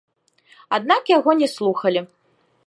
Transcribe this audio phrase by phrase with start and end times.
[0.77, 2.05] Аднак яго не слухалі.